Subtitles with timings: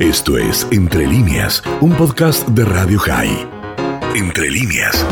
[0.00, 3.46] Esto es Entre líneas, un podcast de Radio High.
[4.16, 5.06] Entre líneas.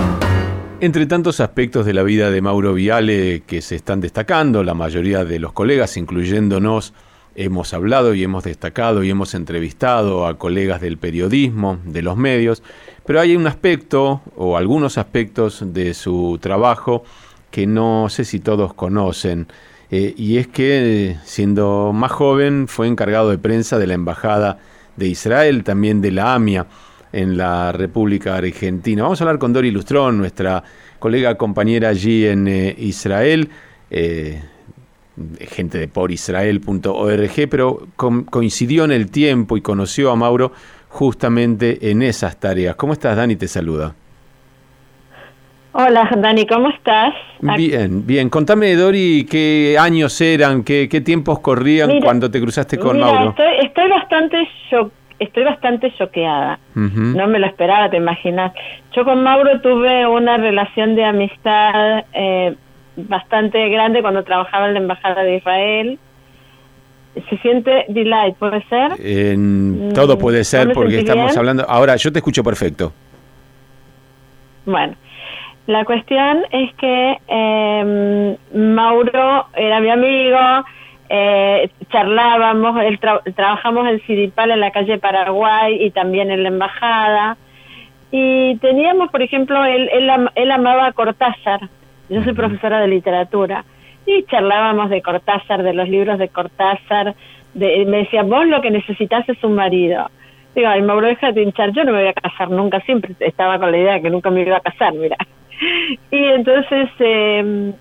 [0.81, 5.27] Entre tantos aspectos de la vida de Mauro Viale que se están destacando, la mayoría
[5.27, 6.95] de los colegas, incluyéndonos,
[7.35, 12.63] hemos hablado y hemos destacado y hemos entrevistado a colegas del periodismo, de los medios,
[13.05, 17.05] pero hay un aspecto o algunos aspectos de su trabajo
[17.51, 19.49] que no sé si todos conocen.
[19.91, 24.59] Eh, y es que siendo más joven fue encargado de prensa de la Embajada
[24.99, 26.67] de Israel, también de la AMIA
[27.13, 29.03] en la República Argentina.
[29.03, 30.63] Vamos a hablar con Dori Lustrón, nuestra
[30.99, 33.49] colega compañera allí en eh, Israel,
[33.91, 34.43] eh,
[35.41, 40.53] gente de porisrael.org, pero coincidió en el tiempo y conoció a Mauro
[40.89, 42.77] justamente en esas tareas.
[42.77, 43.37] ¿Cómo estás, Dani?
[43.37, 43.95] Te saluda.
[45.73, 47.15] Hola, Dani, ¿cómo estás?
[47.41, 48.31] Bien, bien.
[48.31, 53.31] Contame, Dori, qué años eran, qué, qué tiempos corrían cuando te cruzaste con Mauro.
[53.31, 54.49] Estoy, estoy bastante
[55.19, 56.59] estoy bastante choqueada.
[56.75, 58.53] No me lo esperaba, te imaginas.
[58.95, 62.55] Yo con Mauro tuve una relación de amistad eh,
[62.97, 65.99] bastante grande cuando trabajaba en la Embajada de Israel.
[67.29, 68.93] Se siente delight, ¿puede ser?
[69.01, 71.65] En, todo mm, puede ser porque estamos hablando...
[71.69, 72.93] Ahora, yo te escucho perfecto.
[74.67, 74.95] Bueno,
[75.67, 80.39] la cuestión es que eh, Mauro era mi amigo,
[81.09, 82.77] eh, charlábamos,
[83.35, 87.37] trabajamos en Cidipal en la calle Paraguay y también en la embajada.
[88.11, 89.91] Y teníamos, por ejemplo, él,
[90.35, 91.61] él, amaba a Cortázar,
[92.09, 93.65] yo soy profesora de literatura,
[94.07, 97.15] y charlábamos de Cortázar, de los libros de Cortázar,
[97.53, 100.11] de, me decía, vos lo que necesitas es un marido.
[100.55, 103.71] Digo, ay, Mauro, déjate hinchar, yo no me voy a casar nunca, siempre estaba con
[103.71, 105.17] la idea de que nunca me iba a casar, mira.
[106.11, 107.73] y entonces, eh,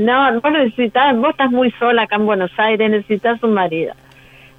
[0.00, 3.94] no, vos necesitas, vos estás muy sola acá en Buenos Aires, necesitas un marido.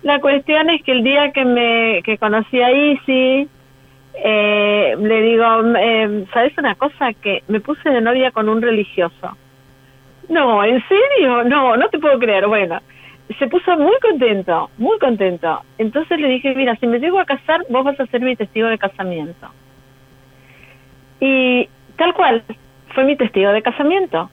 [0.03, 3.47] La cuestión es que el día que me que conocí a Isi,
[4.15, 5.45] eh, le digo,
[5.77, 7.13] eh, ¿sabes una cosa?
[7.13, 9.37] Que me puse de novia con un religioso.
[10.29, 11.43] No, ¿en serio?
[11.43, 12.47] No, no te puedo creer.
[12.47, 12.81] Bueno,
[13.37, 15.61] se puso muy contento, muy contento.
[15.77, 18.67] Entonces le dije, mira, si me llego a casar, vos vas a ser mi testigo
[18.67, 19.51] de casamiento.
[21.19, 22.43] Y tal cual,
[22.93, 24.29] fue mi testigo de casamiento.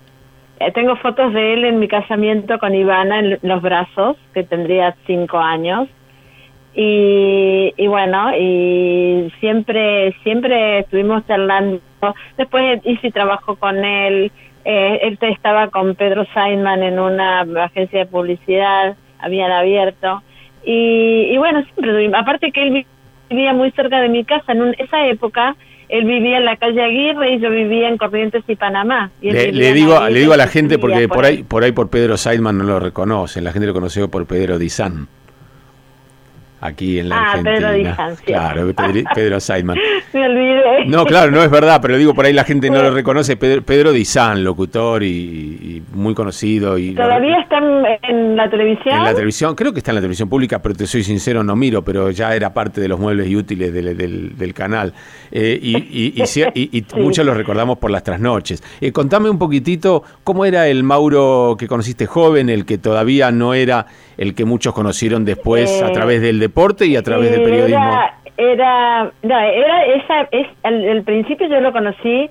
[0.61, 4.97] Eh, tengo fotos de él en mi casamiento con Ivana en los brazos, que tendría
[5.07, 5.89] cinco años.
[6.75, 11.81] Y, y bueno, y siempre, siempre estuvimos charlando.
[12.37, 14.31] Después Isi trabajó con él.
[14.65, 20.23] Eh, él estaba con Pedro Simon en una agencia de publicidad, habían abierto.
[20.65, 22.87] Y, y bueno, siempre, aparte que él
[23.31, 25.57] vivía muy cerca de mi casa, en esa época
[25.89, 29.11] él vivía en la calle Aguirre y yo vivía en Corrientes y Panamá.
[29.21, 32.59] le, digo, le digo a la gente porque por ahí, por ahí por Pedro Seidman
[32.59, 35.09] no lo reconocen, la gente lo conoció por Pedro Dizán
[36.61, 38.17] aquí en la ah, Argentina.
[38.25, 38.73] Claro,
[39.15, 39.79] Pedro, Seidman.
[40.13, 40.87] Me olvidé.
[40.87, 43.37] No, claro, no es verdad, pero digo, por ahí la gente no lo reconoce.
[43.37, 46.79] Pedro, Pedro Dizán, locutor y, muy conocido.
[46.79, 48.97] y ¿Todavía está en, la televisión?
[48.97, 51.57] En la televisión, creo que está en la televisión pública, pero te soy sincero, no
[51.57, 54.93] miro, pero ya era parte de los muebles y útiles del, del, canal.
[55.31, 58.63] Eh, y, y, muchos lo recordamos por las trasnoches.
[58.81, 63.55] Eh, contame un poquitito cómo era el Mauro que conociste joven, el que todavía no
[63.55, 63.87] era
[64.17, 68.01] el que muchos conocieron después a eh, través del deporte y a través del periodismo.
[68.37, 72.31] Era, no, era esa, es, al, principio yo lo conocí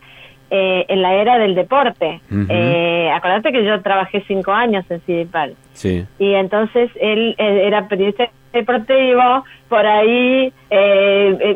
[0.49, 2.21] eh, en la era del deporte.
[2.49, 5.55] eh, acordate que yo trabajé cinco años en Cidipal.
[5.73, 6.05] Sí.
[6.17, 10.53] Y entonces él eh, era periodista deportivo, por ahí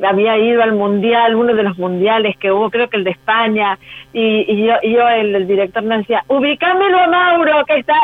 [0.03, 3.79] había ido al mundial, uno de los mundiales que hubo, creo que el de España,
[4.11, 7.95] y, yo, yo el, director me decía, ubicámelo a Mauro, que está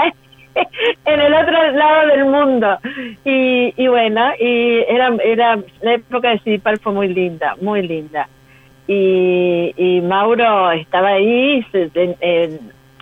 [1.06, 2.78] en el otro lado del mundo.
[3.26, 8.28] Y, y bueno, y era, era, la época de Cidipal fue muy linda, muy linda.
[8.88, 11.66] Y, y Mauro estaba ahí,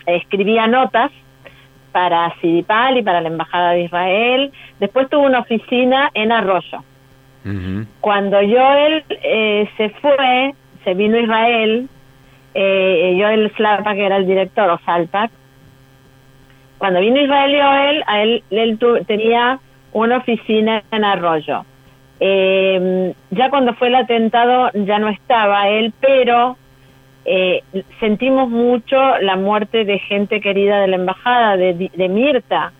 [0.07, 1.11] escribía notas
[1.91, 4.51] para Cidipal y para la Embajada de Israel.
[4.79, 6.83] Después tuvo una oficina en Arroyo.
[8.01, 11.87] Cuando Joel eh, se fue, se vino a Israel,
[12.55, 15.29] eh, Joel Slapa, que era el director, o Salpak,
[16.77, 19.59] cuando vino Israel Joel, a él, él tenía
[19.93, 21.65] una oficina en Arroyo.
[22.19, 26.57] Eh, ya cuando fue el atentado ya no estaba él, pero
[27.25, 27.63] eh,
[27.99, 32.71] sentimos mucho la muerte de gente querida de la embajada, de, de Mirta.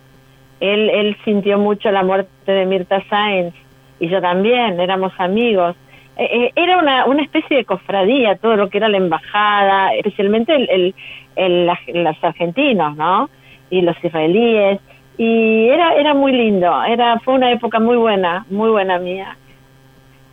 [0.60, 3.54] Él, él sintió mucho la muerte de Mirta Sáenz
[3.98, 5.76] y yo también, éramos amigos.
[6.16, 10.94] Eh, era una, una especie de cofradía, todo lo que era la embajada, especialmente el,
[11.36, 13.28] el, los argentinos, ¿no?
[13.70, 14.80] Y los israelíes
[15.18, 19.36] y era era muy lindo era fue una época muy buena muy buena mía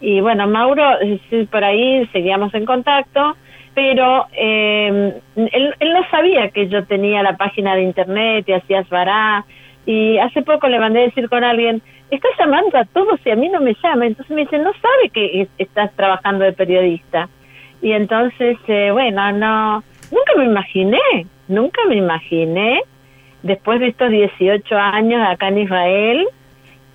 [0.03, 0.83] Y bueno, Mauro,
[1.49, 3.37] por ahí seguíamos en contacto,
[3.73, 8.83] pero eh, él, él, no sabía que yo tenía la página de internet y hacía
[8.83, 9.45] Svará.
[9.85, 11.81] Y hace poco le mandé a decir con alguien,
[12.11, 14.05] estás llamando a todos y a mí no me llama.
[14.05, 17.29] Entonces me dice, no sabe que estás trabajando de periodista.
[17.81, 22.81] Y entonces, eh, bueno, no, nunca me imaginé, nunca me imaginé,
[23.43, 26.27] después de estos 18 años acá en Israel,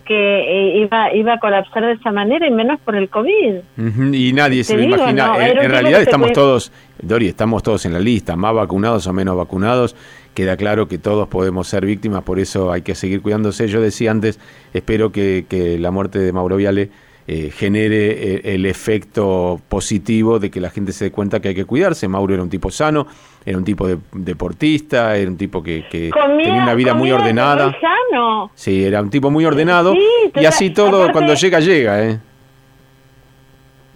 [0.04, 3.56] que eh, iba iba a colapsar de esa manera y menos por el COVID.
[4.14, 5.36] Y nadie se lo imagina.
[5.46, 9.94] en, realidad estamos todos, Dori, estamos todos en la lista, más vacunados o menos vacunados.
[10.34, 13.68] Queda claro que todos podemos ser víctimas, por eso hay que seguir cuidándose.
[13.68, 14.40] Yo decía antes,
[14.72, 16.90] espero que, que la muerte de Mauro Viale
[17.30, 21.54] eh, genere eh, el efecto positivo de que la gente se dé cuenta que hay
[21.54, 22.08] que cuidarse.
[22.08, 23.06] Mauro era un tipo sano,
[23.44, 27.76] era un tipo de, deportista, era un tipo que, tenía una vida muy ordenada.
[27.78, 28.50] sano.
[28.54, 29.94] Sí, era un tipo muy ordenado
[30.34, 32.02] y así todo cuando llega, llega.
[32.02, 32.18] ¿eh?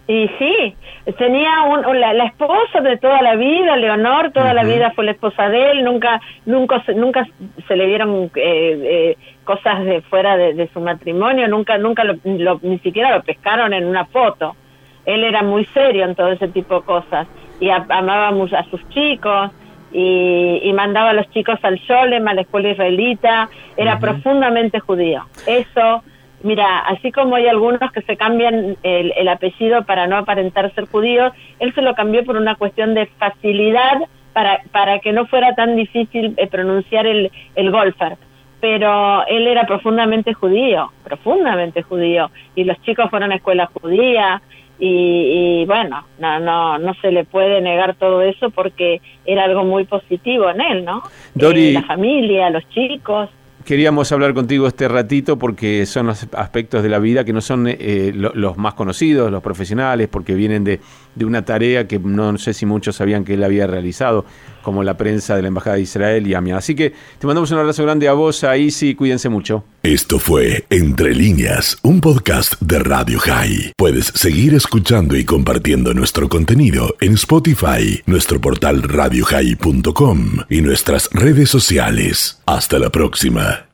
[0.05, 0.75] Y sí,
[1.17, 5.47] tenía un, la, esposa de toda la vida, Leonor, toda la vida fue la esposa
[5.47, 7.25] de él, nunca nunca nunca
[7.69, 12.15] se le dieron eh, eh, cosas de fuera de, su matrimonio, nunca nunca lo,
[12.61, 14.57] ni siquiera lo pescaron en una foto.
[15.05, 17.27] Él era muy serio en todo ese tipo de cosas
[17.61, 19.51] y amaba a sus chicos
[19.93, 25.23] y, mandaba a los chicos al Sholem, a la escuela israelita, era profundamente judío.
[25.45, 26.03] Eso
[26.43, 31.31] Mira, así como hay algunos que se cambian el, apellido para no aparentar ser judíos,
[31.59, 34.01] él se lo cambió por una cuestión de facilidad
[34.33, 38.17] para, para que no fuera tan difícil eh, pronunciar el, el golfer.
[38.59, 44.41] Pero él era profundamente judío, profundamente judío, y los chicos fueron a escuela judía,
[44.79, 49.85] y, bueno, no, no, no se le puede negar todo eso porque era algo muy
[49.85, 51.03] positivo en él, ¿no?
[51.35, 53.29] Dori, eh, la familia, los chicos
[53.63, 57.67] queríamos hablar contigo este ratito porque son los aspectos de la vida que no son
[57.67, 60.79] eh, los más conocidos, los profesionales, porque vienen de,
[61.15, 64.25] de, una tarea que no sé si muchos sabían que él había realizado,
[64.61, 66.57] como la prensa de la Embajada de Israel y AMIA.
[66.57, 69.63] Así que te mandamos un abrazo grande a vos, a Isi, cuídense mucho.
[69.83, 73.73] Esto fue Entre Líneas, un podcast de Radio High.
[73.77, 81.49] Puedes seguir escuchando y compartiendo nuestro contenido en Spotify, nuestro portal radiohigh.com y nuestras redes
[81.49, 82.41] sociales.
[82.45, 83.67] Hasta la próxima.